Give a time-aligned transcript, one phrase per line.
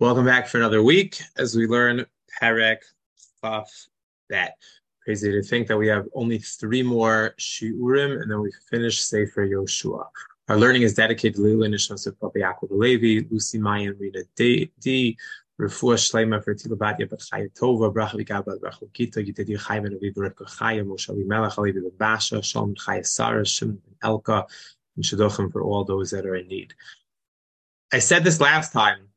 [0.00, 2.06] Welcome back for another week as we learn
[2.40, 2.78] Perek
[3.42, 3.70] Chaf
[4.30, 4.56] Bet.
[5.04, 9.46] Crazy to think that we have only three more shiurim and then we finish Sefer
[9.46, 10.06] Yoshua.
[10.48, 15.18] Our learning is dedicated to Lila Nishmas of Levi, Lucy Mayan, Rita D,
[15.60, 20.48] Refuah Shlema for Tilabatia Bachaya Tova, Bracha Vigaba, Bracha Kita, Yitedi Chayim and Aviv Rivka
[20.48, 24.48] Chaya, Moshe Melech, Alevi Basha, Shalom Chaya Shimon Elka,
[24.96, 26.72] and Shadochem for all those that are in need.
[27.92, 29.09] I said this last time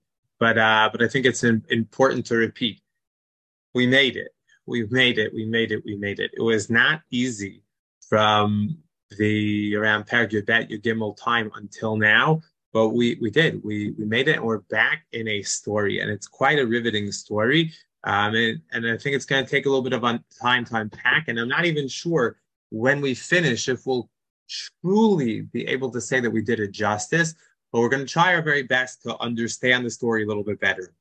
[0.43, 2.81] but uh, but I think it's in, important to repeat.
[3.73, 4.31] We made it.
[4.65, 5.33] We've made it.
[5.33, 5.81] We made it.
[5.85, 6.31] We made it.
[6.33, 7.63] It was not easy
[8.09, 8.77] from
[9.17, 12.41] the around Parag Bet Gimel time until now,
[12.73, 13.63] but we we did.
[13.63, 17.09] We we made it, and we're back in a story, and it's quite a riveting
[17.13, 17.71] story.
[18.03, 20.03] Um, and, and I think it's going to take a little bit of
[20.41, 22.35] time to unpack, and I'm not even sure
[22.69, 24.09] when we finish if we'll
[24.81, 27.33] truly be able to say that we did it justice
[27.73, 30.59] but we're going to try our very best to understand the story a little bit
[30.59, 30.93] better.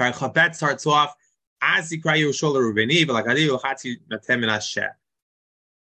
[0.00, 1.14] Parachabet starts off,
[1.60, 1.92] as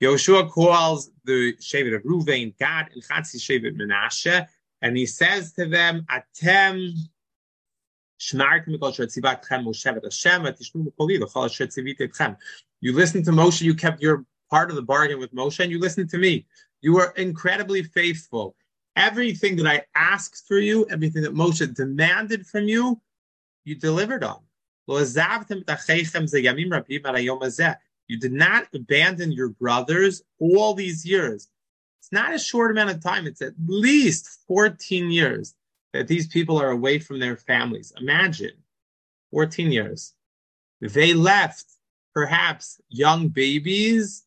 [0.02, 4.47] Yoshua calls the Shevet of Ruvain Gad and Chatzi Shevet Menashe,
[4.81, 6.94] and he says to them, Atem
[8.23, 8.38] you
[12.94, 16.09] listened to Moshe, you kept your part of the bargain with Moshe, and you listened
[16.11, 16.45] to me.
[16.81, 18.55] You were incredibly faithful
[18.95, 23.02] everything that I asked for you, everything that Moshe demanded from you,
[23.64, 24.39] you delivered on.
[28.08, 31.47] You did not abandon your brothers all these years.
[32.00, 35.53] It's not a short amount of time, it's at least 14 years
[35.94, 37.94] that these people are away from their families.
[37.97, 38.53] Imagine
[39.31, 40.14] 14 years.
[40.81, 41.66] They left
[42.14, 44.25] perhaps young babies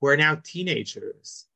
[0.00, 1.46] who are now teenagers,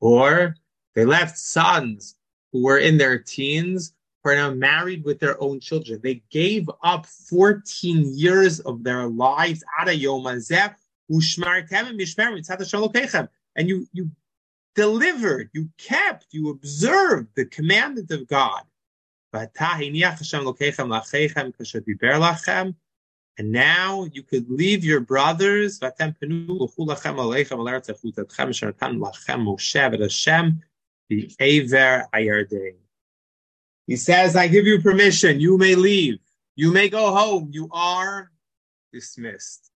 [0.00, 0.56] or
[0.94, 2.16] they left sons
[2.52, 6.00] who were in their teens who are now married with their own children.
[6.02, 9.64] They gave up 14 years of their lives.
[9.78, 10.74] out of Yom Hazeh,
[13.54, 14.10] And you, you
[14.74, 18.62] delivered, you kept, you observed the commandment of God.
[23.38, 25.80] And now you could leave your brothers
[31.11, 32.75] The Aver Ayardain.
[33.85, 35.39] He says, I give you permission.
[35.39, 36.19] You may leave.
[36.55, 37.49] You may go home.
[37.51, 38.31] You are
[38.91, 39.71] dismissed.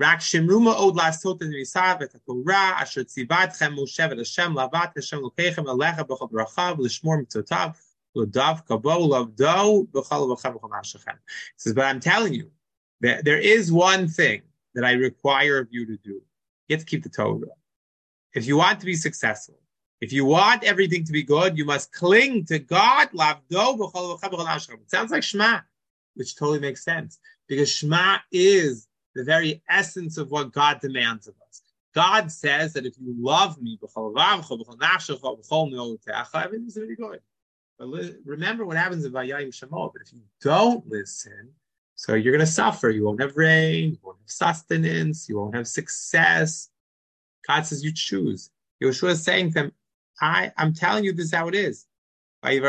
[0.00, 5.16] רק שמרו מאוד לעשות את ניסה ואת התורה אשר ציוותכם משה ואת השם לעבד השם
[5.16, 7.68] לוקחם אליך בכל ברכה ולשמור מצוותיו
[8.16, 11.12] לדווקא בו ולעבדו בכל לבכם ובכל נפשכם.
[11.12, 12.50] He says, but I'm telling you,
[13.00, 14.42] that there is one thing
[14.74, 16.22] that I require of you to do.
[16.68, 17.56] You have to keep the Torah.
[18.34, 19.58] If you want to be successful,
[20.01, 23.09] if you want everything to be good, you must cling to God.
[23.13, 25.59] It sounds like Shema,
[26.15, 31.35] which totally makes sense because Shema is the very essence of what God demands of
[31.47, 31.61] us.
[31.93, 33.89] God says that if you love me, everything's
[36.75, 37.19] be good.
[37.77, 37.89] But
[38.25, 39.93] remember what happens in Vayayim Shemot.
[39.93, 41.49] But if you don't listen,
[41.95, 42.89] so you're going to suffer.
[42.89, 46.69] You won't have rain, you won't have sustenance, you won't have success.
[47.47, 48.51] God says you choose.
[48.81, 49.71] Yeshua is saying to them,
[50.21, 51.87] I, I'm telling you this is how it is.
[52.43, 52.61] And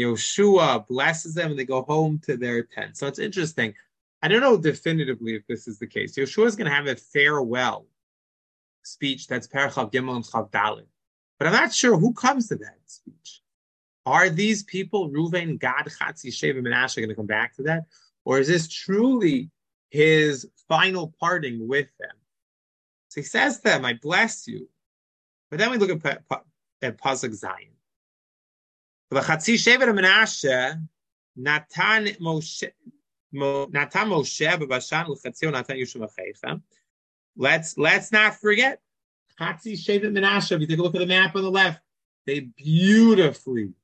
[0.00, 2.96] Yeshua blesses them and they go home to their tent.
[2.96, 3.74] So it's interesting.
[4.22, 6.16] I don't know definitively if this is the case.
[6.16, 7.86] Yeshua is going to have a farewell
[8.82, 10.86] speech that's Parachav Gimel and Chav Dalit.
[11.38, 13.42] But I'm not sure who comes to that speech.
[14.06, 17.84] Are these people, Ruvain, Gad, Chatzi, Sheva, Menashe, going to come back to that?
[18.24, 19.50] Or is this truly
[19.90, 22.16] his final parting with them?
[23.08, 24.68] So he says to them, I bless you.
[25.54, 26.20] But then we look at,
[26.82, 27.70] at Pasuk Zayin.
[29.12, 30.84] L'chatzi shevet Menashe
[31.36, 32.72] Natan Moshe.
[37.36, 38.80] Let's let's not forget
[39.40, 40.50] Chatzi shevet Menashe.
[40.50, 41.80] If you take a look at the map on the left,
[42.26, 43.74] they beautifully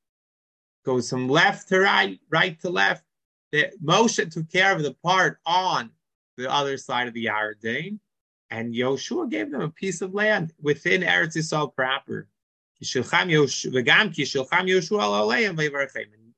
[0.84, 3.04] goes from left to right, right to left.
[3.52, 5.90] The, Moshe took care of the part on
[6.36, 8.00] the other side of the Yarden
[8.50, 12.28] and Yoshua gave them a piece of land within Eretz Yisrael proper.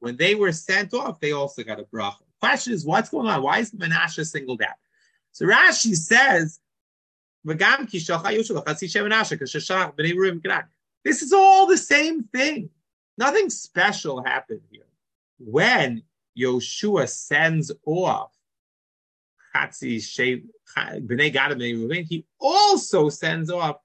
[0.01, 2.23] When they were sent off, they also got a bracha.
[2.41, 3.43] Question is, what's going on?
[3.43, 4.75] Why is Menashe singled out?
[5.31, 6.59] So Rashi says,
[7.45, 7.61] this
[11.23, 12.71] is all the same thing.
[13.19, 14.87] Nothing special happened here.
[15.39, 16.03] When
[16.39, 18.31] Yoshua sends off
[19.55, 20.43] Chatzi Shev
[20.77, 23.77] Bnei Gad Bnei he also sends off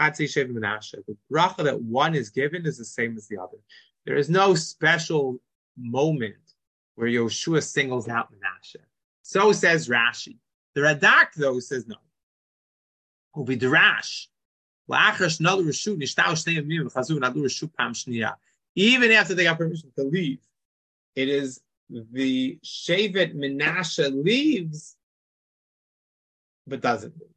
[0.00, 0.94] Chatzi Shev Menashe.
[1.06, 3.58] The bracha that one is given is the same as the other.
[4.06, 5.40] There is no special
[5.76, 6.36] moment
[6.94, 8.76] where Yoshua singles out Menashe.
[9.22, 10.36] So says Rashi.
[10.74, 11.96] The Radak, though, says no.
[18.74, 20.38] Even after they got permission to leave,
[21.14, 21.60] it is
[21.90, 24.96] the Shevet Menashe leaves,
[26.68, 27.30] but doesn't leave.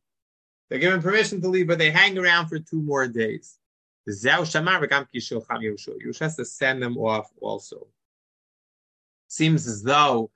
[0.69, 3.57] They're given permission to leave, but they hang around for two more days.
[4.07, 4.53] Yush
[6.19, 7.87] has to send them off also.
[9.27, 10.31] Seems as though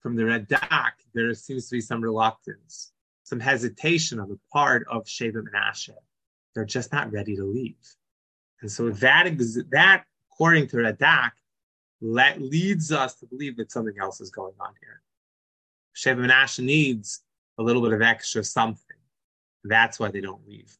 [0.00, 2.92] from the Radak, there seems to be some reluctance,
[3.24, 5.90] some hesitation on the part of Sheva Menashe.
[6.54, 7.74] They're just not ready to leave.
[8.62, 9.26] And so that,
[9.72, 11.32] that according to Radak,
[12.00, 15.02] let, leads us to believe that something else is going on here.
[15.96, 17.22] Sheva Menashe needs
[17.58, 18.96] a little bit of extra something.
[19.64, 20.76] That's why they don't leave.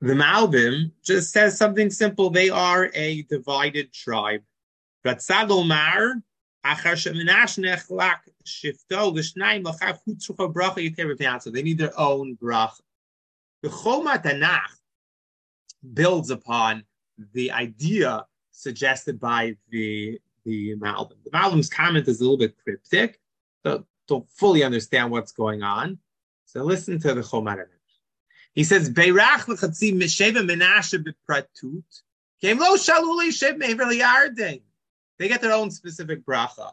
[0.00, 2.30] The Malbim just says something simple.
[2.30, 4.42] They are a divided tribe.
[5.04, 5.12] They
[11.62, 12.80] need their own bracha.
[13.62, 14.60] The Choma Tanach
[15.92, 16.84] builds upon
[17.34, 21.22] the idea suggested by the the Malbim.
[21.24, 23.20] The Malbim's comment is a little bit cryptic,
[23.64, 25.98] so don't fully understand what's going on.
[26.44, 27.68] So listen to the Chomarim.
[28.52, 32.02] He says, Beirach l'chatzi misheva menashe b'pratut,
[32.42, 33.88] kem lo shaluli shev me'ver.
[35.18, 36.72] They get their own specific bracha.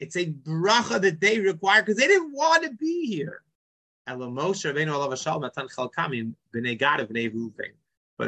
[0.00, 3.42] It's a bracha that they require because they didn't want to be here.
[4.06, 4.32] But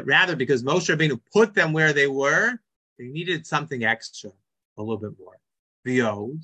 [0.05, 2.59] rather, because Moshe Rabbeinu put them where they were,
[2.97, 4.31] they needed something extra,
[4.77, 5.37] a little bit more.
[5.85, 6.43] The ode,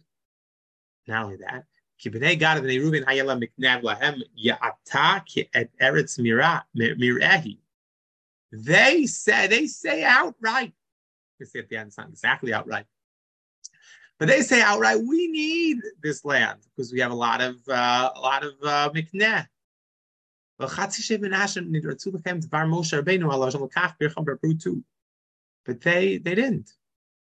[1.08, 1.66] not only that,
[8.52, 10.74] They say they say outright.
[11.40, 12.86] You see at the end, it's not exactly outright,
[14.20, 18.12] but they say outright, we need this land because we have a lot of uh,
[18.16, 19.48] a lot of uh, mikneh.
[25.66, 26.72] But they they didn't.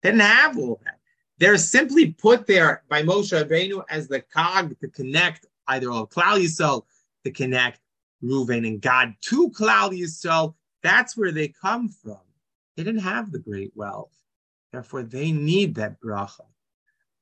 [0.03, 0.98] They didn't have all that.
[1.39, 6.43] They're simply put there by Moshe Rabbeinu as the cog to connect either all Klal
[6.43, 6.85] Yisrael,
[7.25, 7.81] to connect
[8.23, 10.55] Reuven and Gad to Klal Yisrael.
[10.83, 12.21] That's where they come from.
[12.77, 14.13] They didn't have the great wealth.
[14.73, 16.47] Therefore, they need that bracha.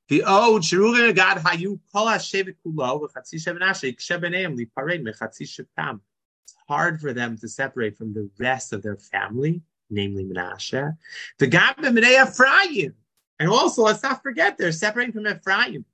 [0.09, 5.99] The old Sheruven and Gad Hayu Kol HaShevet Kulo v'Chatzi Shevenashe Kshebeneim Sheptam.
[6.45, 10.95] It's hard for them to separate from the rest of their family, namely Menashe.
[11.39, 12.93] The Gad B'Menei Ephraim.
[13.39, 15.85] And also, let's not forget, they're separating from Ephraim.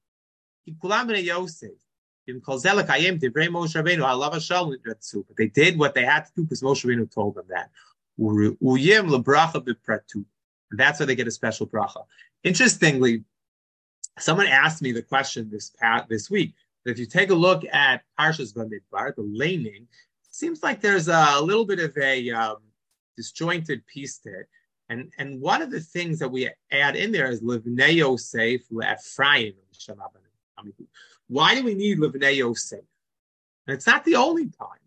[0.65, 1.07] But
[5.37, 7.69] they did what they had to do because Moshe Rabbeinu told them that.
[8.17, 8.57] And
[10.79, 12.05] that's why they get a special bracha.
[12.43, 13.23] Interestingly,
[14.19, 16.53] someone asked me the question this past, this week
[16.85, 19.87] that if you take a look at Parshas Bamidbar, the laning,
[20.31, 22.57] seems like there's a little bit of a um,
[23.17, 24.47] disjointed piece to it.
[24.89, 29.53] And, and one of the things that we add in there is Livnei Yosef Ephraim.
[31.27, 32.81] Why do we need Livnei Yosef?
[33.67, 34.79] And it's not the only time.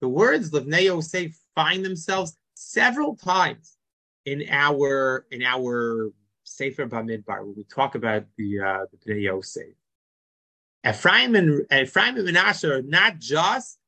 [0.00, 3.76] The words Livnei Yosef find themselves several times
[4.26, 6.12] in our in our
[6.44, 9.74] Sefer Bamidbar when we talk about the uh, the Bnei Yosef.
[10.86, 13.78] Ephraim and Ephraim and Menashe are not just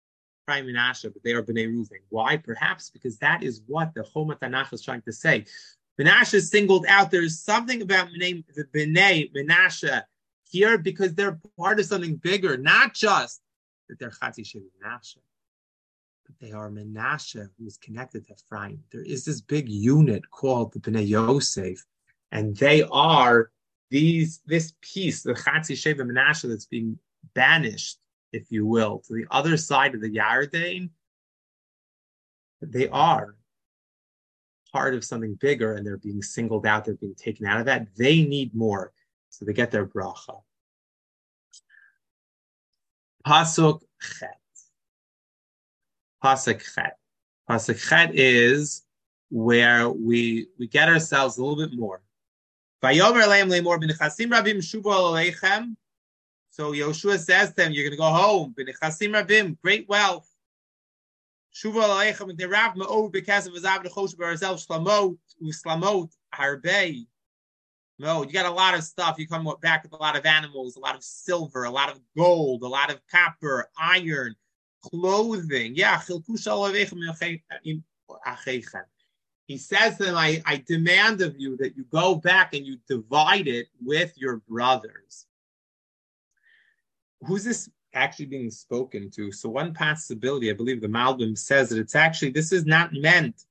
[0.51, 2.01] Ephraim and Asher, but they are Bnei Reuven.
[2.09, 2.37] Why?
[2.37, 5.45] Perhaps because that is what the Choma Tanakh is trying to say.
[6.01, 7.11] Menashe is singled out.
[7.11, 10.03] There is something about the Bnei Menashe
[10.51, 13.41] here because they're part of something bigger, not just
[13.89, 15.19] that they're Chati Shem Menashe,
[16.27, 18.83] but they are Menashe who is connected to Ephraim.
[18.91, 21.85] There is this big unit called the Bnei Yosef,
[22.33, 23.51] and they are
[23.91, 26.99] these this piece, the Chatzi Sheva Menashe that's being
[27.35, 27.99] banished
[28.33, 30.91] if you will, to the other side of the Yarden,
[32.63, 33.37] they are
[34.73, 37.87] part of something bigger and they're being singled out, they're being taken out of that.
[37.97, 38.93] They need more.
[39.31, 40.43] So they get their bracha.
[43.27, 43.81] Pasuk
[44.19, 44.39] chet.
[46.23, 46.97] Pasuk chet.
[47.49, 48.85] Pasuk chet is
[49.31, 52.03] where we we get ourselves a little bit more.
[56.51, 58.55] So Yoshua says to them, You're going to go home.
[59.63, 60.29] Great wealth.
[67.99, 69.17] No, you got a lot of stuff.
[69.19, 72.01] You come back with a lot of animals, a lot of silver, a lot of
[72.17, 74.35] gold, a lot of copper, iron,
[74.83, 75.75] clothing.
[75.75, 76.01] Yeah,
[79.51, 82.79] he says to them, I, I demand of you that you go back and you
[82.89, 85.27] divide it with your brothers.
[87.23, 89.33] Who's this actually being spoken to?
[89.33, 93.45] So one possibility, I believe the Malbim says that it's actually, this is not meant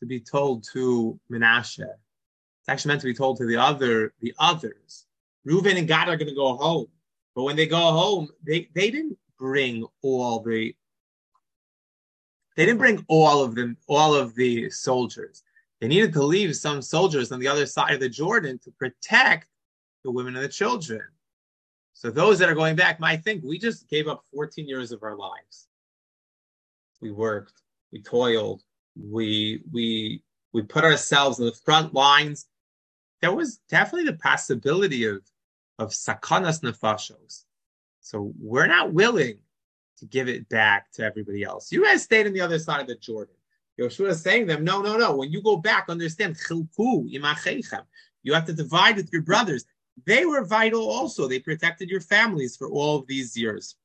[0.00, 1.80] to be told to Menashe.
[1.80, 5.06] It's actually meant to be told to the other, the others.
[5.46, 6.86] Reuven and Gad are going to go home.
[7.34, 10.74] But when they go home, they, they didn't bring all the
[12.56, 15.42] they didn't bring all of them, all of the soldiers.
[15.80, 19.48] They needed to leave some soldiers on the other side of the Jordan to protect
[20.04, 21.02] the women and the children.
[22.02, 25.04] So those that are going back might think we just gave up 14 years of
[25.04, 25.68] our lives.
[27.00, 28.64] We worked, we toiled,
[29.00, 32.46] we we we put ourselves in the front lines.
[33.20, 35.22] There was definitely the possibility of
[35.78, 37.44] of sakanas nefashos.
[38.00, 39.38] So we're not willing
[39.98, 41.70] to give it back to everybody else.
[41.70, 43.36] You guys stayed on the other side of the Jordan.
[43.80, 45.14] Yoshua is saying them, no, no, no.
[45.14, 46.36] When you go back, understand,
[48.24, 49.64] you have to divide with your brothers.
[50.04, 51.28] They were vital also.
[51.28, 53.76] They protected your families for all of these years.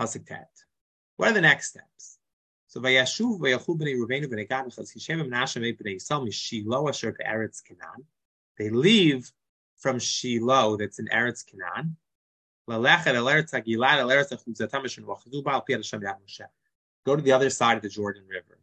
[0.00, 0.50] Pasuk Tet.
[1.16, 2.18] What are the next steps?
[2.68, 7.12] So Vayashuv Vayachu b'nei Ruvenu b'nei Gad v'chaz Hishem v'Menashe mei b'nei Yisrael mishilo asher
[7.12, 8.04] be'eretz Canaan.
[8.58, 9.32] They leave
[9.76, 11.96] from Shiloh that's in Eretz Canaan
[12.68, 12.88] Go to
[17.22, 18.58] the other side of the Jordan River.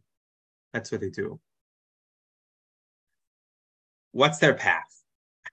[0.74, 1.40] That's what they do.
[4.12, 5.03] What's their path?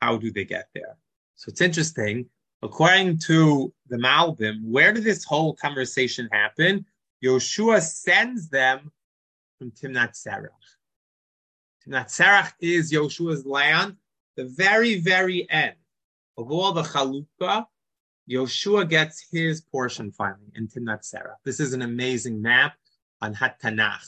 [0.01, 0.97] How do they get there?
[1.35, 2.27] So it's interesting.
[2.63, 6.85] According to the Malbim, where did this whole conversation happen?
[7.23, 8.91] Yoshua sends them
[9.57, 10.49] from Timnat Serach.
[11.85, 13.95] Timnat Serach is Yoshua's land,
[14.35, 15.75] the very, very end
[16.37, 17.65] of all the Chalukah
[18.29, 21.35] Yoshua gets his portion finally in Timnat Serach.
[21.43, 22.75] This is an amazing map
[23.21, 24.07] on Hat-Tanakh.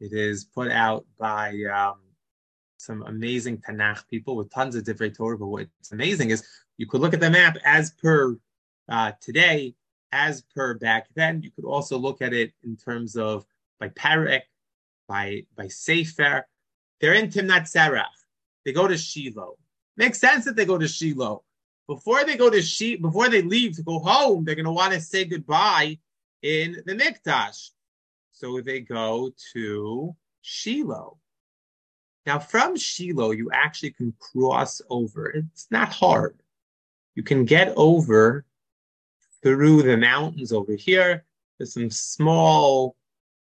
[0.00, 1.96] It is put out by um,
[2.84, 5.38] some amazing Tanakh people with tons of different Torah.
[5.38, 8.36] But what's amazing is you could look at the map as per
[8.88, 9.74] uh, today,
[10.12, 11.42] as per back then.
[11.42, 13.44] You could also look at it in terms of
[13.80, 14.42] by Parak,
[15.08, 16.46] by by Sefer.
[17.00, 18.04] They're in Timnat Serach.
[18.64, 19.56] They go to Shiloh.
[19.96, 21.42] Makes sense that they go to Shiloh
[21.86, 24.92] before they go to sheep, before they leave to go home, they're going to want
[24.94, 25.98] to say goodbye
[26.42, 27.70] in the mikdash.
[28.32, 31.18] So they go to Shiloh.
[32.26, 35.26] Now, from Shiloh, you actually can cross over.
[35.30, 36.38] It's not hard.
[37.14, 38.44] You can get over
[39.42, 41.24] through the mountains over here.
[41.58, 42.96] There's some small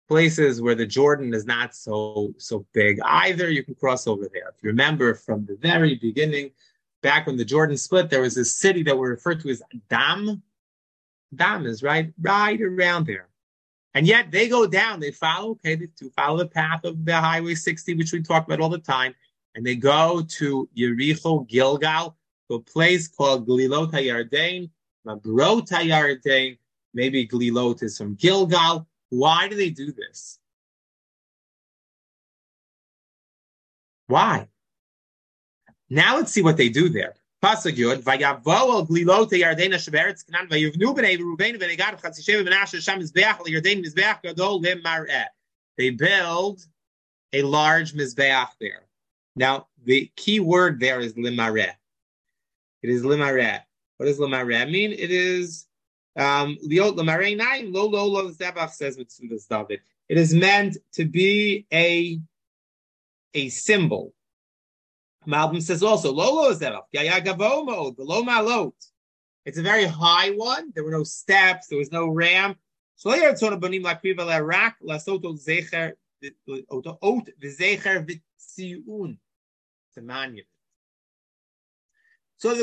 [0.07, 3.49] places where the Jordan is not so so big either.
[3.49, 4.53] You can cross over there.
[4.55, 6.51] If you remember from the very beginning,
[7.01, 10.41] back when the Jordan split, there was this city that were referred to as Dam.
[11.35, 13.27] Dam is right, right around there.
[13.97, 17.55] And yet they go down, they follow, okay, to follow the path of the Highway
[17.55, 19.15] 60, which we talk about all the time,
[19.55, 22.15] and they go to Yericho, Gilgal,
[22.47, 24.69] to a place called Glilot HaYarden,
[25.03, 26.59] Mabrot HaYarden,
[26.93, 28.87] maybe Glilot is from Gilgal.
[29.09, 30.37] Why do they do this?
[34.05, 34.47] Why?
[35.89, 37.15] Now let's see what they do there.
[37.43, 38.01] Pasuk Yud,
[38.87, 39.77] Glilote Yardena
[40.23, 41.59] Kanan Vayivnu Bnei Ruben
[42.99, 43.39] Mizbeach
[43.83, 45.25] Mizbeach Gadol Lemareh.
[45.77, 46.65] They build
[47.33, 48.87] a large mizbeach there.
[49.35, 51.73] Now the key word there is limareh.
[52.81, 53.61] It is limareh.
[53.97, 54.91] What does limareh mean?
[54.91, 55.67] It is
[56.15, 59.81] um liot limareh nine lo lo lo zebach says Metzudas David.
[60.09, 62.19] It is meant to be a
[63.35, 64.13] a symbol
[65.27, 68.73] Malbim says also, Lolo Zerach, Yayagavomo, the Lo Malot.
[69.45, 70.71] It's a very high one.
[70.73, 72.57] There were no steps, there was no ramp.
[72.95, 73.35] So the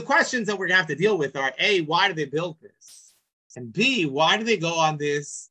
[0.05, 2.57] questions that we're going to have to deal with are A, why do they build
[2.61, 3.15] this?
[3.57, 5.51] And B, why do they go on this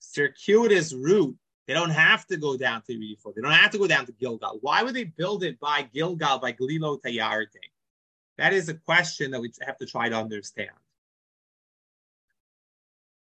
[0.00, 3.34] circuitous route they don't have to go down to Yericho.
[3.34, 4.58] They don't have to go down to Gilgal.
[4.60, 7.46] Why would they build it by Gilgal, by Glilo Tayarte?
[8.36, 10.70] That is a question that we have to try to understand.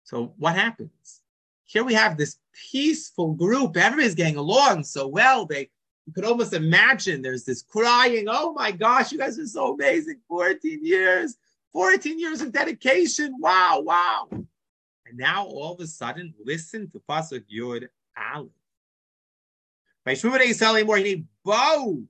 [0.03, 1.21] So what happens?
[1.65, 2.37] Here we have this
[2.71, 3.77] peaceful group.
[3.77, 5.45] Everybody's getting along so well.
[5.45, 5.69] They
[6.05, 10.19] you could almost imagine there's this crying, oh my gosh, you guys are so amazing.
[10.27, 11.37] 14 years,
[11.71, 13.35] 14 years of dedication.
[13.39, 14.27] Wow, wow.
[14.31, 18.51] And now all of a sudden, listen to Pasuk Yud Aleph.
[20.05, 22.03] Vayishvu b'nei Yisrael imor hinei bau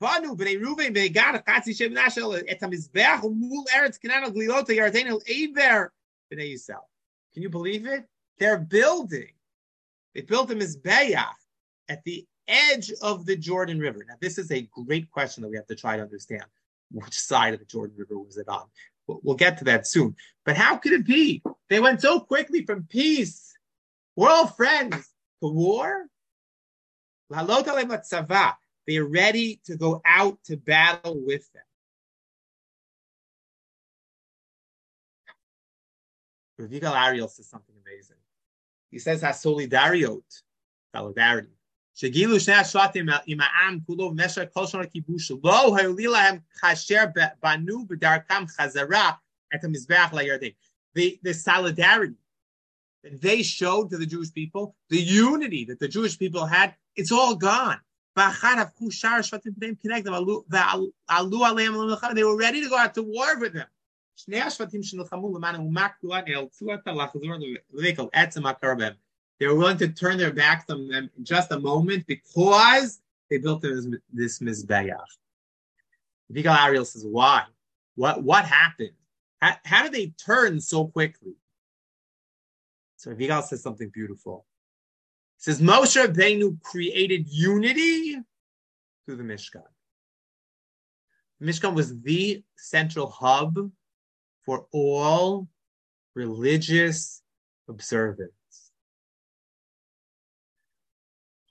[0.00, 5.06] banu b'nei Ruven b'nei Gad chatzi shem nashel et hamizbeach umul eretz kanan agliota yarden
[5.06, 5.88] el eiver
[6.32, 6.86] b'nei Yisrael.
[7.32, 8.04] Can you believe it?
[8.38, 9.32] They're building.
[10.14, 11.26] They built a mizbeach
[11.88, 14.04] at the edge of the Jordan River.
[14.08, 16.44] Now, this is a great question that we have to try to understand.
[16.90, 18.66] Which side of the Jordan River was it on?
[19.06, 20.16] We'll get to that soon.
[20.44, 21.42] But how could it be?
[21.68, 23.56] They went so quickly from peace,
[24.16, 25.13] we're all friends,
[25.44, 26.06] the war,
[28.86, 31.62] they are ready to go out to battle with them.
[36.58, 38.16] Rav Ariel says something amazing.
[38.90, 40.42] He says, "Hasolidariot,
[40.94, 41.50] solidarity."
[41.96, 48.48] Shegilu shnei ashlatim ima'am kulo v'meshar kol shon kibush lo ha'uli lahem kasher banu b'darkam
[48.56, 49.18] chazara
[49.52, 50.54] et ha'mizbeach la'yardim.
[50.94, 52.23] The the solidarity
[53.04, 57.12] that they showed to the Jewish people, the unity that the Jewish people had, it's
[57.12, 57.78] all gone.
[58.16, 58.22] They
[62.24, 63.66] were ready to go out to war with them.
[64.26, 64.40] They
[69.48, 73.62] were willing to turn their backs on them in just a moment because they built
[73.62, 74.94] this, this Mizbeach.
[76.32, 77.42] Yigal Ariel says, why?
[77.96, 78.92] What, what happened?
[79.42, 81.34] How, how did they turn so quickly?
[83.04, 84.46] So Yigal says something beautiful.
[85.36, 88.16] He says, Moshe Rabbeinu created unity
[89.04, 89.60] through the Mishkan.
[91.42, 93.70] Mishkan was the central hub
[94.46, 95.46] for all
[96.14, 97.20] religious
[97.68, 98.32] observance.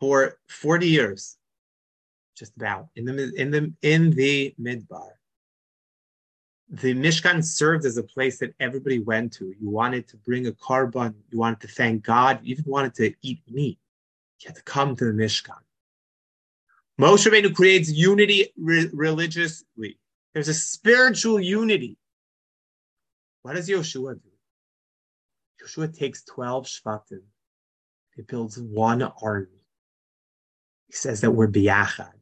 [0.03, 1.37] for 40 years,
[2.35, 5.11] just about in the in the in the midbar.
[6.73, 9.53] The Mishkan served as a place that everybody went to.
[9.59, 13.13] You wanted to bring a korban, you wanted to thank God, you even wanted to
[13.21, 13.77] eat meat.
[14.39, 15.59] You had to come to the Mishkan.
[16.99, 19.99] Moshe Rabbeinu creates unity re- religiously.
[20.33, 21.95] There's a spiritual unity.
[23.43, 24.29] What does Yeshua do?
[25.63, 27.21] Yeshua takes 12 Shvatim.
[28.15, 29.61] He builds one army.
[30.87, 32.13] He says that we're biyachad.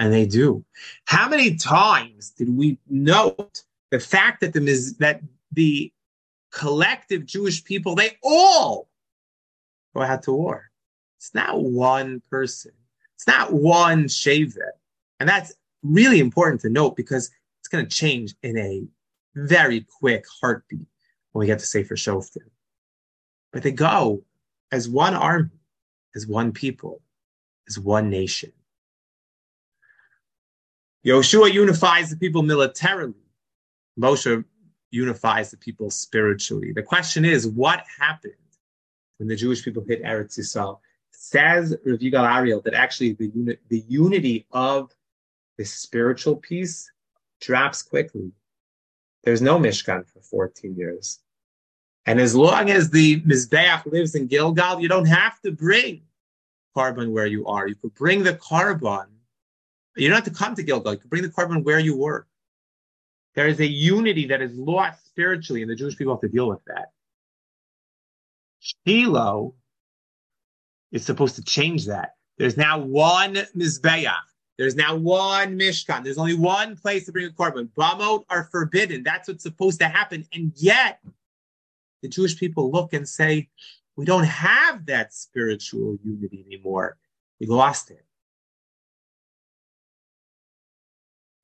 [0.00, 0.64] And they do.
[1.04, 5.20] How many times did we note the fact that the that
[5.52, 5.92] the
[6.50, 8.88] collective Jewish people, they all
[9.94, 10.70] go out to war.
[11.18, 12.72] It's not one person.
[13.16, 14.56] It's not one Shevet.
[15.18, 18.84] And that's really important to note because it's going to change in a
[19.34, 20.86] very quick heartbeat
[21.32, 22.48] when we get to Sefer Shoftim.
[23.52, 24.24] But they go
[24.72, 25.50] as one army,
[26.14, 27.02] as one people
[27.68, 28.52] as one nation.
[31.06, 33.14] Yoshua unifies the people militarily.
[33.98, 34.44] Moshe
[34.90, 36.72] unifies the people spiritually.
[36.72, 38.34] The question is, what happened
[39.18, 40.78] when the Jewish people hit Eretz Yisrael?
[41.12, 44.90] Says Rav Yigal Ariel that actually the, uni- the unity of
[45.58, 46.90] the spiritual piece
[47.40, 48.32] drops quickly.
[49.24, 51.20] There's no Mishkan for 14 years.
[52.06, 56.02] And as long as the Mizbeach lives in Gilgal, you don't have to bring
[56.74, 57.68] korban where you are.
[57.68, 59.06] You could bring the korban.
[59.96, 60.92] You don't have to come to Gilgal.
[60.92, 62.26] You could bring the korban where you were.
[63.34, 66.48] There is a unity that is lost spiritually, and the Jewish people have to deal
[66.48, 66.90] with that.
[68.86, 69.54] Shiloh
[70.92, 72.14] is supposed to change that.
[72.38, 74.12] There's now one Mizbeach.
[74.58, 76.04] There's now one Mishkan.
[76.04, 77.70] There's only one place to bring a korban.
[77.78, 79.02] Bamot are forbidden.
[79.02, 80.26] That's what's supposed to happen.
[80.32, 81.00] And yet,
[82.02, 83.48] the Jewish people look and say,
[83.96, 86.98] we don't have that spiritual unity anymore.
[87.38, 88.04] We lost it.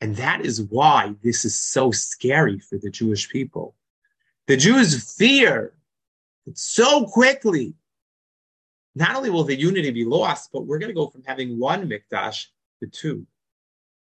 [0.00, 3.74] And that is why this is so scary for the Jewish people.
[4.46, 5.74] The Jews fear
[6.44, 7.74] that so quickly,
[8.94, 11.88] not only will the unity be lost, but we're going to go from having one
[11.88, 12.46] mikdash
[12.80, 13.26] to two.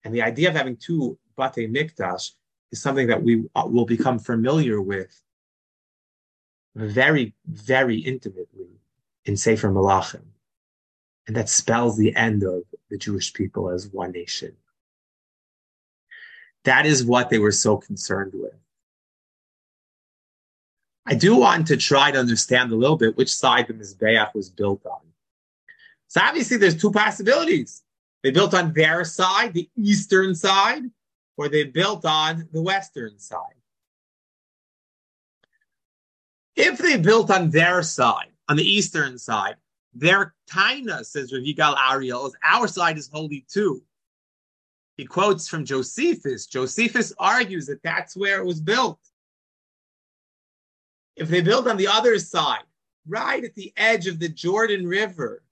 [0.03, 2.31] And the idea of having two bate mikdash
[2.71, 5.21] is something that we uh, will become familiar with
[6.75, 8.69] very, very intimately
[9.25, 10.23] in Sefer Malachim.
[11.27, 14.55] And that spells the end of the Jewish people as one nation.
[16.63, 18.53] That is what they were so concerned with.
[21.05, 24.49] I do want to try to understand a little bit which side the Mizbeach was
[24.49, 24.99] built on.
[26.07, 27.83] So obviously there's two possibilities.
[28.23, 30.83] They built on their side, the eastern side,
[31.37, 33.39] or they built on the western side.
[36.57, 39.55] If they built on their side, on the eastern side,
[39.93, 43.83] their taina, says Rav Yigal Ariel, is our side is holy too.
[44.97, 46.47] He quotes from Josephus.
[46.47, 48.99] Josephus argues that that's where it was built.
[51.15, 52.63] If they built on the other side,
[53.07, 55.43] right at the edge of the Jordan River,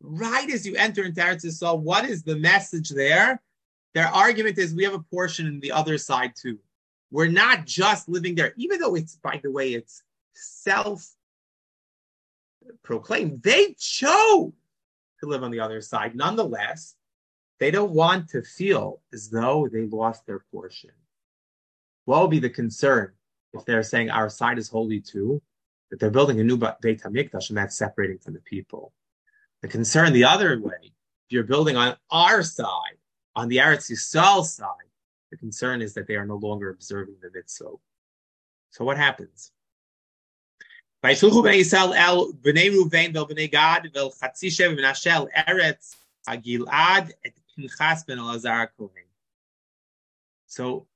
[0.00, 3.42] right as you enter into Eretz Yisrael, what is the message there?
[3.94, 6.58] Their argument is we have a portion in the other side too.
[7.10, 10.02] We're not just living there, even though it's, by the way, it's
[10.34, 11.06] self
[12.82, 13.42] proclaimed.
[13.42, 14.52] They chose
[15.20, 16.14] to live on the other side.
[16.14, 16.94] Nonetheless,
[17.61, 20.91] they don't want to feel as though they lost their portion.
[22.05, 23.13] What will be the concern
[23.53, 25.41] if they're saying our side is holy too,
[25.89, 28.93] that they're building a new Beit HaMikdash and that's separating from the people?
[29.61, 32.97] The concern the other way, if you're building on our side,
[33.35, 34.91] on the Eretz Yisrael side,
[35.31, 37.75] the concern is that they are no longer observing the mitzvah.
[38.71, 39.51] So what happens?
[41.03, 45.95] וישלחו בני ישראל אל בני ראובן ואל בני גד ואל חצי שבע מנשה אל ארץ
[46.27, 49.04] הגלעד את Pinchas ben Elazar Kohen.
[50.46, 50.86] So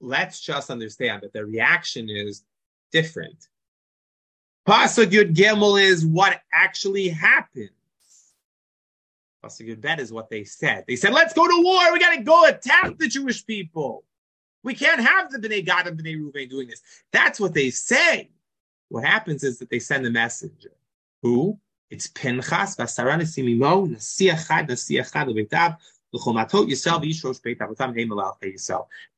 [0.00, 2.44] let's just understand that the reaction is
[2.92, 3.48] different.
[4.66, 7.70] Pasuk Yud Gimel is what actually happens.
[9.44, 10.84] Pasuk Yud Bet is what they said.
[10.88, 11.92] They said, let's go to war.
[11.92, 14.04] We got to go attack the Jewish people.
[14.62, 16.80] We can't have the B'nai Gad and B'nai Ruvain doing this.
[17.12, 18.30] That's what they say.
[18.88, 20.72] What happens is that they send a messenger
[21.22, 21.58] who
[21.94, 25.76] it's Pinchas, Vasaran Simimo, Nasiachad, Nasiachad, Levitab,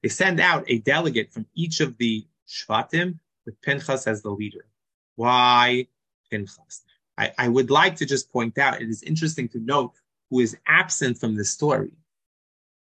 [0.02, 4.66] they send out a delegate from each of the Shvatim with Pinchas as the leader.
[5.14, 5.86] Why
[6.30, 6.82] Pinchas?
[7.16, 9.92] I, I, would like to just point out it is interesting to note
[10.28, 11.92] who is absent from the story.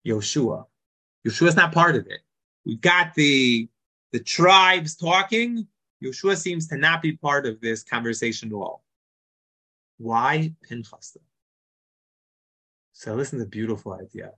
[0.07, 0.65] Yoshua.
[1.27, 2.21] Yoshua is not part of it.
[2.65, 3.69] We got the
[4.13, 5.67] the tribes talking.
[6.03, 8.84] Yoshua seems to not be part of this conversation at all.
[9.99, 11.17] Why Pinchas?
[12.93, 14.33] So listen to the beautiful idea.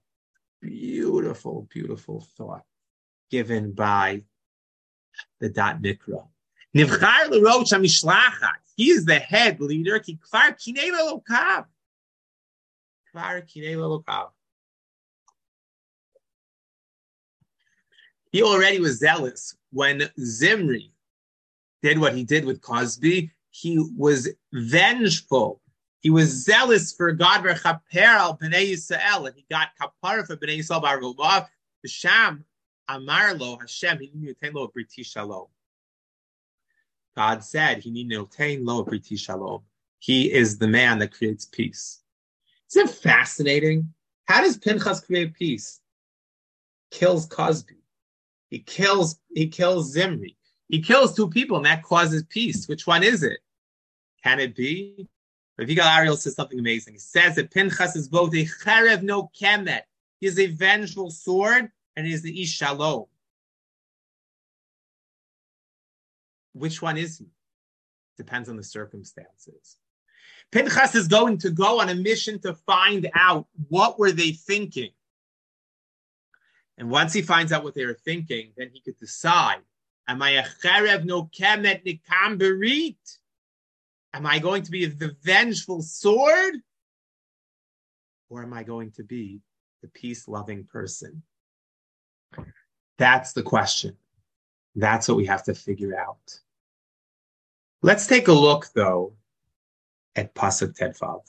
[0.60, 2.64] Beautiful, beautiful thought
[3.30, 4.22] given by
[5.40, 6.26] the Da'at Mikra.
[6.76, 8.60] Nivchar l'roach mishlachat.
[8.76, 9.98] He is the head leader.
[9.98, 11.22] Ki kvar kinei.
[11.28, 11.66] Kvar
[13.14, 14.30] kinei.
[18.30, 20.92] He already was zealous when Zimri
[21.82, 23.30] did what he did with Kozbi.
[23.58, 25.60] He was vengeful
[26.06, 30.58] he was zealous for God v'chaper al b'nei Yisrael, and he got kapara for b'nei
[30.58, 31.48] Yisrael b'argolav.
[31.84, 32.44] B'sham
[32.88, 35.46] amar lo Hashem he to lo briti shalom.
[37.16, 39.62] God said he obtain lo briti shalom.
[39.98, 42.02] He is the man that creates peace.
[42.70, 43.92] Isn't it fascinating?
[44.26, 45.80] How does Pinchas create peace?
[46.92, 47.80] Kills Kozbi.
[48.48, 50.36] He kills he kills Zimri.
[50.68, 52.68] He kills two people, and that causes peace.
[52.68, 53.38] Which one is it?
[54.26, 55.08] Can it be
[55.56, 56.94] but Yigal Ariel says something amazing.
[56.94, 59.82] He says that Pinchas is both a cherev no kemet.
[60.20, 62.60] He is a vengeful sword and he is the ish.
[66.52, 67.26] Which one is he?
[68.16, 69.76] Depends on the circumstances.
[70.50, 74.90] Pinchas is going to go on a mission to find out what were they thinking.
[76.78, 79.60] And once he finds out what they were thinking, then he could decide,
[80.08, 82.96] am I a cherev no kemet nikam berit?
[84.16, 86.54] Am I going to be the vengeful sword?
[88.30, 89.40] Or am I going to be
[89.82, 91.22] the peace loving person?
[92.96, 93.94] That's the question.
[94.74, 96.40] That's what we have to figure out.
[97.82, 99.12] Let's take a look, though,
[100.16, 101.20] at Pasuk Tedvav.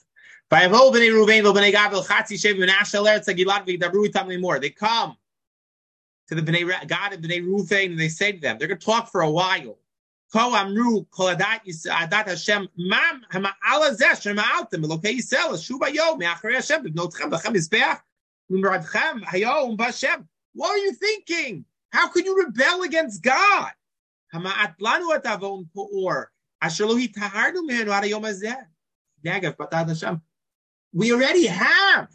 [4.61, 5.17] They come
[6.29, 8.85] to the Bnei Gad and Bnei Ruvain and they say to them, they're going to
[8.85, 9.77] talk for a while.
[10.31, 15.87] Ko amru kol adat adat Hashem mam Yisrael shuba
[16.53, 16.83] Hashem
[19.77, 20.27] b'chem.
[20.53, 21.65] What are you thinking?
[21.89, 23.71] How can you rebel against God?
[24.33, 26.27] Hama'at lanu et avon po'or
[26.61, 28.65] asher hazeh.
[29.25, 30.21] Batat Hashem.
[30.93, 32.09] We already have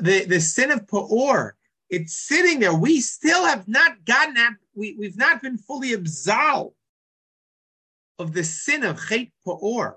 [0.00, 1.52] the, the sin of Pa'or.
[1.92, 2.74] It's sitting there.
[2.74, 6.74] We still have not gotten at we, we've not been fully absolved
[8.18, 9.96] of the sin of Chet Pa'or.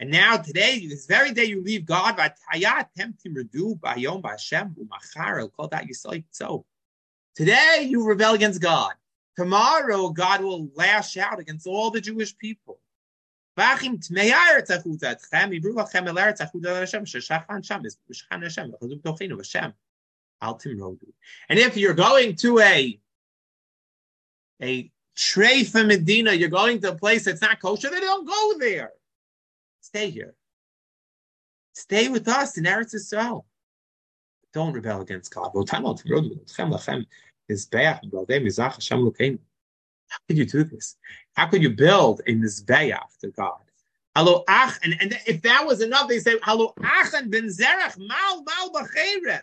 [0.00, 2.16] And now today, this very day you leave God,
[6.30, 6.64] So
[7.36, 8.94] Today you rebel against God.
[9.36, 12.80] Tomorrow God will lash out against all the Jewish people.
[21.48, 23.00] And if you're going to a
[24.62, 28.92] a treifa Medina, you're going to a place that's not kosher, they don't go there.
[29.80, 30.34] Stay here.
[31.72, 33.44] Stay with us in Eretz Yisrael.
[34.52, 35.50] Don't rebel against God.
[40.08, 40.96] How could you do this?
[41.38, 43.60] How could you build a mizbeach to God?
[44.16, 48.42] Hello, ach, and, and if that was enough, they say, Hello, and ben zerach mal
[48.42, 49.42] mal b'cheret.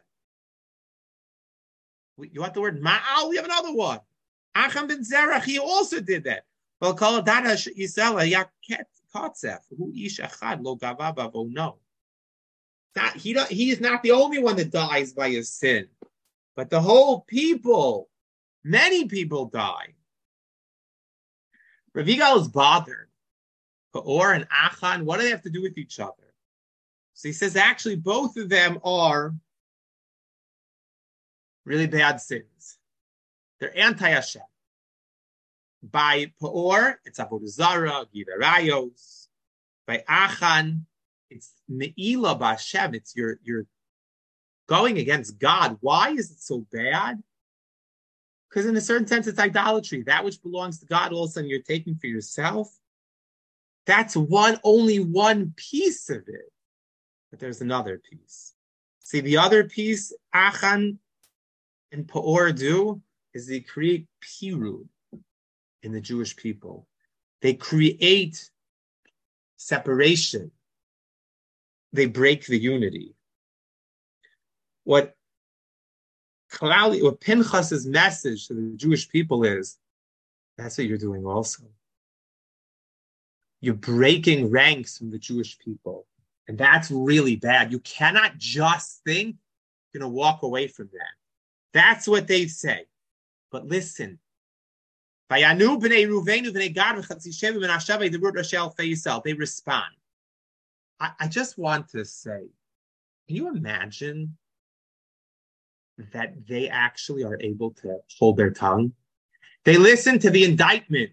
[2.17, 3.29] You want the word ma'al?
[3.29, 4.01] We have another one.
[4.55, 6.43] Achan ben Zerach, he also did that.
[6.81, 8.83] Well, call Dada Yisrael Yaket
[9.15, 11.77] Kotzef, who ish achad lo gavava no.
[13.15, 15.87] He, he is not the only one that dies by his sin,
[16.57, 18.09] but the whole people,
[18.65, 19.95] many people die.
[21.95, 23.09] Rav Yigal is bothered.
[23.93, 26.11] Or and Achan, what do they have to do with each other?
[27.13, 29.33] So he says actually both of them are
[31.63, 32.77] really bad sins.
[33.59, 34.41] They're anti Hashem.
[35.81, 39.27] By Paor, it's Avodah Zarah, Givarayos.
[39.87, 40.85] By Achan,
[41.29, 42.95] it's Me'ila B'Hashem.
[42.95, 43.65] It's your you're
[44.67, 45.77] going against God.
[45.79, 47.23] Why is it so bad?
[48.55, 50.03] Because in a certain sense, it's idolatry.
[50.03, 52.73] That which belongs to God, all of a sudden you're taking for yourself.
[53.85, 56.53] That's one, only one piece of it.
[57.29, 58.53] But there's another piece.
[58.99, 60.99] See, the other piece, Achan
[61.91, 63.01] and Paor do,
[63.33, 64.87] is they create pirud
[65.83, 66.87] in the Jewish people.
[67.41, 68.49] They create
[69.57, 70.51] separation.
[71.91, 73.15] They break the unity.
[74.85, 75.13] What
[76.55, 79.77] Kalali, what Pinchas's message to the Jewish people is,
[80.57, 81.63] that's what you're doing also.
[83.59, 86.07] You're breaking ranks from the Jewish people.
[86.47, 87.71] And that's really bad.
[87.71, 89.35] You cannot just think
[89.93, 91.13] you're going to walk away from that.
[91.73, 92.85] That's what they say.
[93.51, 94.19] But listen,
[99.25, 99.95] they respond.
[100.99, 102.43] I, I just want to say,
[103.27, 104.37] can you imagine
[106.11, 108.93] that they actually are able to hold their tongue?
[109.63, 111.11] They listen to the indictment.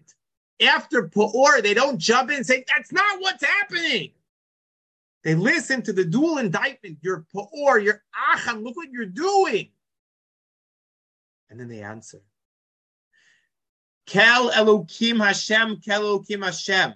[0.61, 4.11] After Pa'or, they don't jump in and say, that's not what's happening.
[5.23, 6.99] They listen to the dual indictment.
[7.01, 9.69] You're Pa'or, you're Achan, look what you're doing.
[11.49, 12.21] And then they answer.
[14.05, 16.93] Kel Elokim Hashem, Kel Elokim Hashem.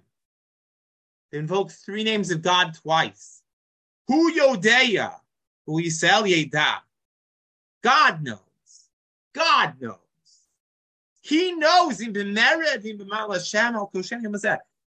[1.32, 3.42] They invoke three names of God twice.
[4.08, 5.14] Hu Yodeya,
[5.66, 6.78] Hu Yisrael Yeda.
[7.88, 8.40] God knows.
[9.34, 9.96] God knows.
[11.22, 12.02] He knows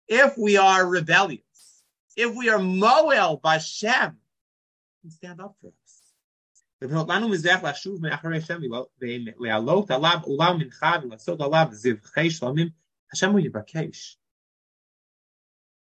[0.09, 1.83] if we are rebellious,
[2.17, 4.15] if we are Moel Bashem,
[5.01, 6.01] he can stand up for us.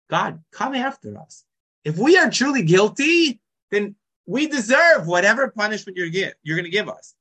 [0.08, 1.44] God, come after us.
[1.84, 3.40] If we are truly guilty,
[3.70, 3.94] then
[4.26, 7.14] we deserve whatever punishment you're, give, you're going to give us.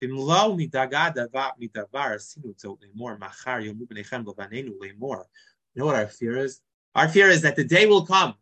[0.00, 0.24] You know
[5.86, 6.60] what our fear is?
[6.94, 8.34] Our fear is that the day will come.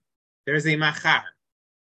[0.47, 1.25] There's a machar.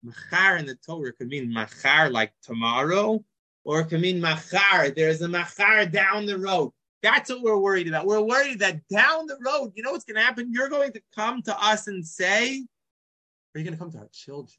[0.03, 3.23] Machar in the Torah could mean machar like tomorrow,
[3.63, 4.89] or it could mean machar.
[4.89, 6.71] There's a machar down the road.
[7.03, 8.05] That's what we're worried about.
[8.05, 10.51] We're worried that down the road, you know what's going to happen?
[10.51, 12.65] You're going to come to us and say,
[13.55, 14.57] are you going to come to our children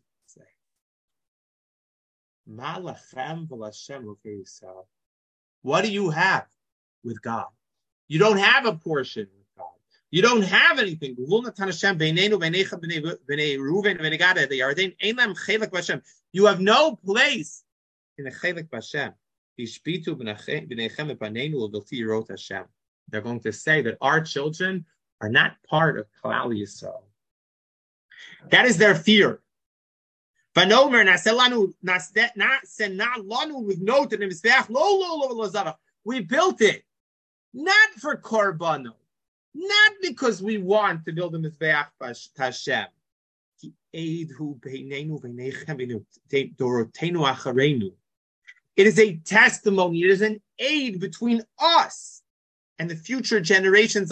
[5.62, 6.46] what do you have
[7.04, 7.46] with God?
[8.08, 9.66] You don't have a portion with God.
[10.10, 11.16] You don't have anything.
[11.18, 11.26] You
[16.46, 17.64] have no place
[18.16, 19.12] in the chelik b'Hashem.
[23.10, 24.86] They're going to say that our children
[25.20, 27.02] are not part of Kalal Yisrael.
[28.50, 29.40] That is their fear.
[30.58, 36.82] Vanomer naselanu nasena lanu with note in the lo lo lo We built it
[37.54, 38.94] not for korbano,
[39.54, 41.86] not because we want to build a mizbeach
[42.36, 42.86] Hashem.
[48.76, 50.02] It is a testimony.
[50.02, 52.22] It is an aid between us
[52.80, 54.10] and the future generations.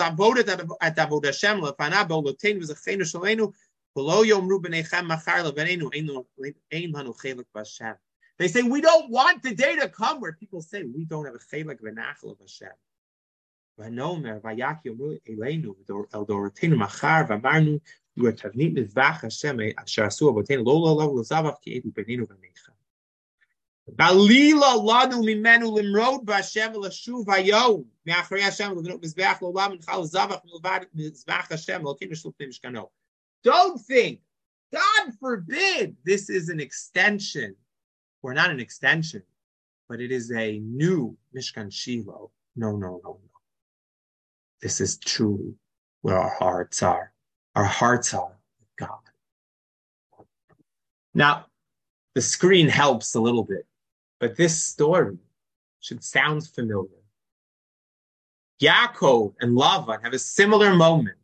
[8.38, 11.34] They say, we don't want the day to come where people say, we don't have
[11.34, 12.68] a chelik v'nachal of Hashem.
[13.78, 13.96] Hashem.
[33.46, 34.18] Don't think,
[34.72, 37.54] God forbid, this is an extension,
[38.20, 39.22] or not an extension,
[39.88, 42.32] but it is a new Mishkan Shiloh.
[42.56, 43.20] No, no, no, no.
[44.60, 45.54] This is truly
[46.02, 47.12] where our hearts are.
[47.54, 48.98] Our hearts are with God.
[51.14, 51.46] Now,
[52.16, 53.64] the screen helps a little bit,
[54.18, 55.18] but this story
[55.78, 57.04] should sound familiar.
[58.60, 61.16] Yaakov and Lavan have a similar moment.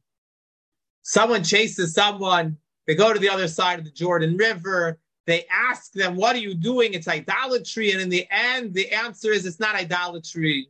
[1.02, 5.92] Someone chases someone, they go to the other side of the Jordan River, they ask
[5.92, 6.94] them, What are you doing?
[6.94, 7.92] It's idolatry.
[7.92, 10.68] And in the end, the answer is, It's not idolatry,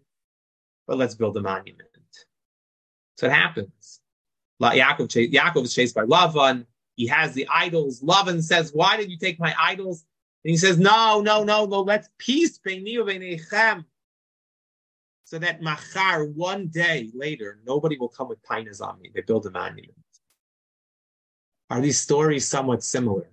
[0.86, 1.88] but let's build a monument.
[3.16, 4.00] So it happens.
[4.60, 6.66] Yaakov, Yaakov is chased by Lavan.
[6.96, 8.02] He has the idols.
[8.02, 10.04] Lavan says, Why did you take my idols?
[10.44, 12.58] And he says, No, no, no, no, let's peace
[15.24, 19.10] so that machar, one day later, nobody will come with tainas on me.
[19.14, 19.94] They build a monument.
[21.72, 23.30] Are these stories somewhat similar?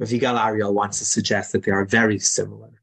[0.00, 2.82] Rav Yigal Ariel wants to suggest that they are very similar.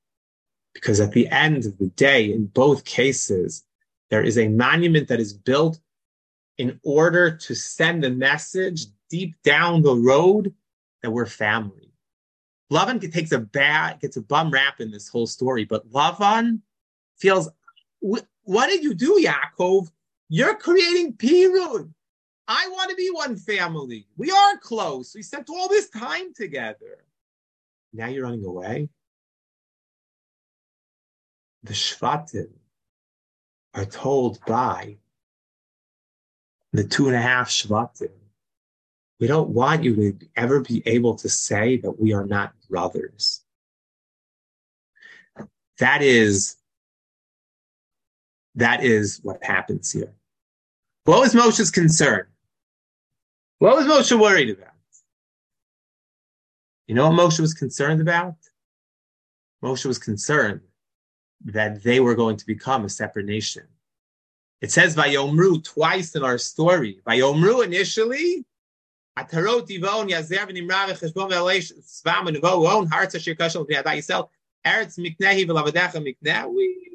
[0.73, 3.65] Because at the end of the day, in both cases,
[4.09, 5.81] there is a monument that is built
[6.57, 10.53] in order to send a message deep down the road
[11.01, 11.91] that we're family.
[12.71, 16.61] Lavan takes a bad, gets a bum rap in this whole story, but Lavan
[17.17, 17.49] feels,
[17.99, 19.89] what did you do, Yaakov?
[20.29, 21.93] You're creating Pirud.
[22.53, 24.07] I want to be one family.
[24.17, 25.15] We are close.
[25.15, 27.05] We spent all this time together.
[27.93, 28.89] Now you're running away.
[31.63, 32.49] The Shvatim
[33.73, 34.97] are told by
[36.73, 38.11] the two and a half Shvatim,
[39.21, 43.45] we don't want you to ever be able to say that we are not brothers.
[45.77, 46.57] That is,
[48.55, 50.13] that is what happens here.
[51.05, 52.27] What was Moshe's concern?
[53.61, 54.73] What was Moshe worried about?
[56.87, 58.33] You know what Moshe was concerned about?
[59.63, 60.61] Moshe was concerned
[61.45, 63.67] that they were going to become a separate nation.
[64.61, 67.01] It says Vayomru twice in our story.
[67.05, 68.43] Vayomru initially.
[69.15, 69.25] We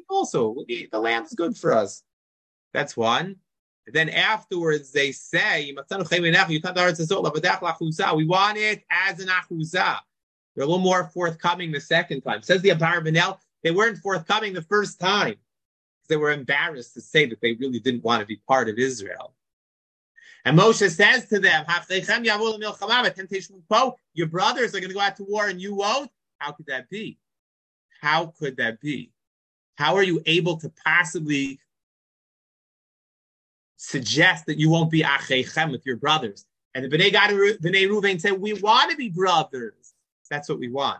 [0.09, 2.03] also the land is good for us.
[2.73, 3.37] That's one.
[3.93, 5.77] Then afterwards they say, We
[8.25, 9.97] want it as an achuza.
[10.55, 12.41] They're a little more forthcoming the second time.
[12.41, 15.35] Says the Abarbanel, they weren't forthcoming the first time
[16.07, 19.33] they were embarrassed to say that they really didn't want to be part of Israel.
[20.45, 21.65] And Moshe says to them,
[24.13, 26.09] Your brothers are going to go out to war and you won't?
[26.37, 27.17] How could that be?
[28.01, 29.11] How could that be?
[29.75, 31.59] How are you able to possibly
[33.77, 36.45] suggest that you won't be Achechem with your brothers?
[36.73, 39.93] And the Bnei Gad Bnei Ruvain said, We want to be brothers.
[40.29, 40.99] That's what we want.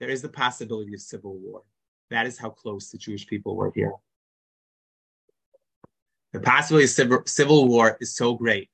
[0.00, 1.62] There is the possibility of civil war.
[2.10, 3.92] That is how close the Jewish people were here.
[6.32, 8.70] The possibility of civil, war is so great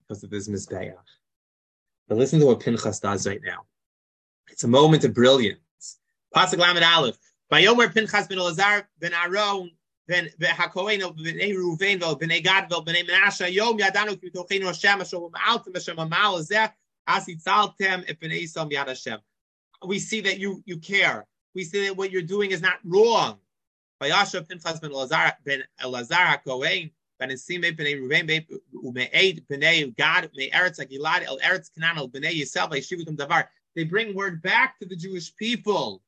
[0.00, 0.94] because of this Mizbeach.
[2.08, 3.64] But listen to what Pinchas does right now.
[4.48, 5.58] It's a moment of brilliance.
[6.34, 7.18] Pasuk Lamed Aleph.
[7.52, 9.70] Vayomer Pinchas ben Elazar ben Aaron
[10.08, 15.00] ben Hakohen ben Reuven vel ben Gad vel ben Menashe Yom Yadanu Ki Tochenu Hashem
[15.00, 16.70] Asher Ma'altem Hashem Amal Azeh
[17.06, 19.18] Asi Tzaltem Et Ben Esam Yad Hashem.
[19.84, 23.38] We see that you you care we say that what you're doing is not wrong.
[24.00, 28.46] Vayashav Pinchas ben Elazar ben Elazar HaKohen ben Esime ben Ruven ben
[28.84, 33.46] Umeid ben Gad ben Eretz Agilad el Eretz Canaan el bnei Yisrael v'yishivutum davar.
[33.74, 36.02] They bring word back to the Jewish people.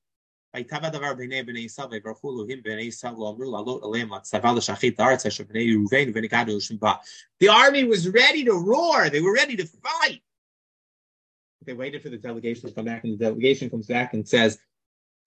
[7.41, 9.11] The army was ready to roar.
[9.11, 10.23] They were ready to fight.
[11.65, 14.59] They waited for the delegation to come back, and the delegation comes back and says,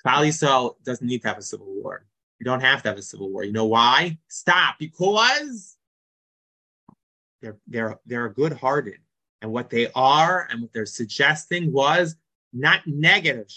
[0.03, 2.05] Klal doesn't need to have a civil war.
[2.39, 3.43] You don't have to have a civil war.
[3.43, 4.17] You know why?
[4.27, 4.79] Stop.
[4.79, 5.77] Because
[7.41, 8.97] they're they're they're good-hearted,
[9.43, 12.15] and what they are and what they're suggesting was
[12.51, 13.47] not negative.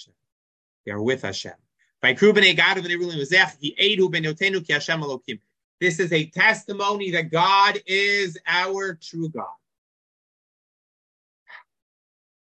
[0.84, 1.54] They are with Hashem.
[5.80, 9.46] This is a testimony that God is our true God.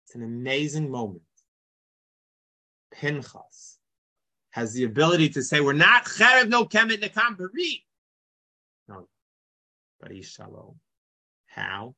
[0.06, 1.22] It's an amazing moment.
[2.90, 3.78] Pinchas
[4.50, 7.84] has the ability to say, we're not cherev no kemet nekam bari.
[8.88, 9.06] No,
[10.08, 10.76] he's shalom.
[11.46, 11.94] How?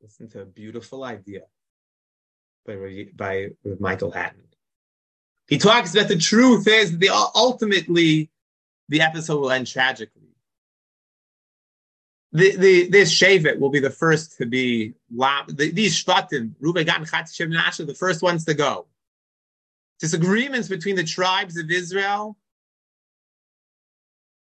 [0.00, 1.42] Listen to a beautiful idea
[2.76, 3.48] by, by
[3.80, 4.42] Michael Hattin.
[5.48, 8.30] He talks about the truth is the ultimately
[8.88, 10.28] the episode will end tragically
[12.32, 17.00] the, the this Shevet will be the first to be the, these Shvatim, Ruben Gad
[17.00, 18.86] the first ones to go.
[20.00, 22.36] Disagreements between the tribes of Israel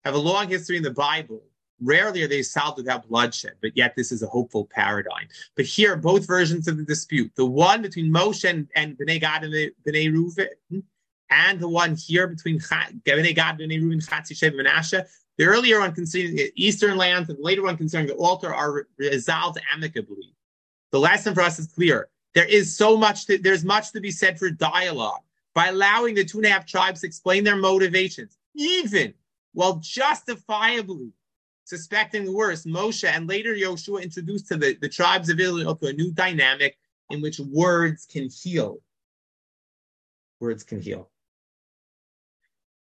[0.04, 1.42] have a long history in the Bible.
[1.82, 5.28] Rarely are they solved without bloodshed, but yet this is a hopeful paradigm.
[5.56, 9.44] But here, both versions of the dispute, the one between Moshe and, and Bnei Gad
[9.44, 10.82] and Bnei Reuven,
[11.30, 15.02] and the one here between Bnei Gad, and Bnei Reuben, Chatzi, Sheva, Menashe,
[15.38, 18.86] the earlier one concerning the eastern lands and the later one concerning the altar are
[18.98, 20.34] resolved amicably.
[20.92, 22.08] The lesson for us is clear.
[22.34, 25.22] There is so much, to, there's much to be said for dialogue
[25.54, 29.14] by allowing the two and a half tribes to explain their motivations, even
[29.54, 31.12] while justifiably
[31.70, 32.66] suspecting the worst.
[32.66, 36.76] Moshe and later Yoshua introduced to the, the tribes of Israel to a new dynamic
[37.10, 38.80] in which words can heal.
[40.40, 41.08] Words can heal.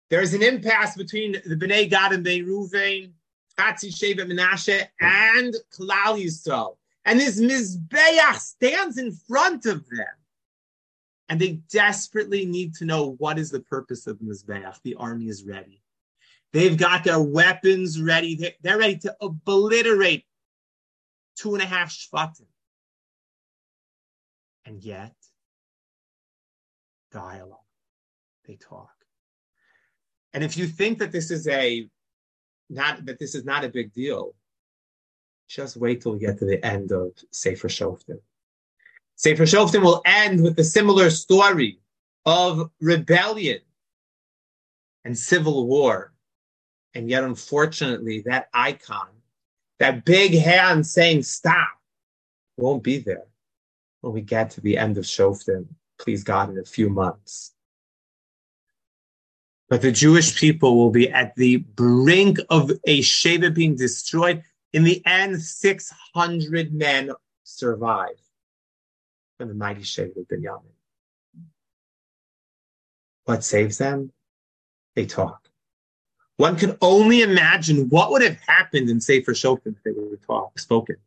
[0.10, 3.12] There is an impasse between the Bnei Gad and Bnei Ruvain,
[3.58, 6.76] Chatzi Sheva Menashe, and Klal Yisrael.
[7.06, 10.16] And this Mizbeach stands in front of them.
[11.30, 14.82] And they desperately need to know what is the purpose of Mizbeach.
[14.84, 15.82] The army is ready.
[16.54, 18.56] They've got their weapons ready.
[18.62, 20.26] They're ready to obliterate
[21.36, 22.48] two and a half Shvatim.
[24.66, 25.14] And yet,
[27.12, 27.60] dialogue.
[28.48, 28.92] They talk.
[30.34, 31.88] And if you think that this is a
[32.70, 34.34] not that this is not a big deal,
[35.48, 38.20] just wait till we get to the end of Sefer Shoftim.
[39.16, 41.80] Sefer Shoftim will end with a similar story
[42.26, 43.60] of rebellion
[45.06, 46.12] and civil war.
[46.94, 49.08] And yet, unfortunately, that icon,
[49.80, 51.70] that big hand saying stop,
[52.58, 53.28] won't be there
[54.02, 55.68] when we get to the end of Shoftim,
[56.00, 57.54] please God, in a few months.
[59.70, 64.44] But the Jewish people will be at the brink of a Sheva being destroyed
[64.74, 67.12] in the end, 600 men
[67.44, 68.20] survive
[69.38, 70.74] from the mighty Shevet of Binyamin.
[73.24, 74.12] What saves them?
[74.96, 75.50] They talk.
[76.38, 80.26] One can only imagine what would have happened in Sefer Shoftim if they would have
[80.26, 80.98] talk, spoken.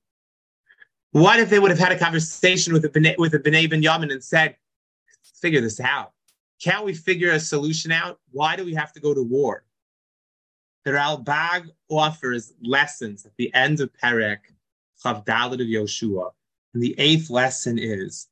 [1.12, 4.12] What if they would have had a conversation with a B'nai, with a B'nai Binyamin
[4.12, 4.56] and said,
[5.40, 6.12] figure this out.
[6.62, 8.18] Can't we figure a solution out?
[8.30, 9.64] Why do we have to go to war?
[10.88, 14.38] the Ralbag offers lessons at the end of Perek
[15.04, 16.30] Chavdalit of Yoshua.
[16.72, 18.28] And the eighth lesson is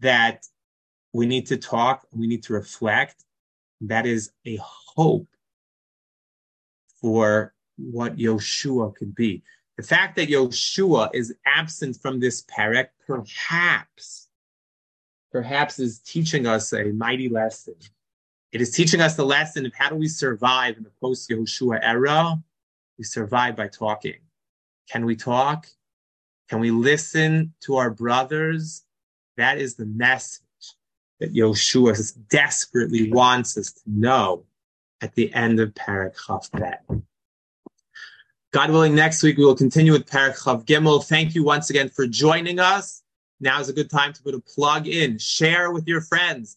[0.00, 0.46] that
[1.12, 3.24] we need to talk, we need to reflect.
[3.80, 5.28] That is a hope
[7.00, 9.42] for what Yoshua could be.
[9.76, 14.28] The fact that Yoshua is absent from this Perek perhaps,
[15.30, 17.76] perhaps is teaching us a mighty lesson
[18.50, 21.80] it is teaching us the lesson of how do we survive in the post Yehoshua
[21.82, 22.42] era?
[22.96, 24.20] We survive by talking.
[24.90, 25.66] Can we talk?
[26.48, 28.84] Can we listen to our brothers?
[29.36, 30.42] That is the message
[31.20, 34.44] that Yoshua desperately wants us to know
[35.00, 37.02] at the end of Parak Chav
[38.52, 41.04] God willing, next week we will continue with Parak Chav Gimel.
[41.04, 43.02] Thank you once again for joining us.
[43.40, 45.18] Now is a good time to put a plug in.
[45.18, 46.56] Share with your friends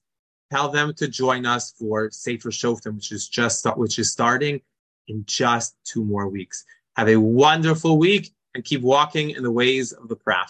[0.51, 4.61] tell them to join us for Sefer Shoftim, which is just which is starting
[5.07, 6.65] in just two more weeks.
[6.97, 10.49] Have a wonderful week and keep walking in the ways of the Praf.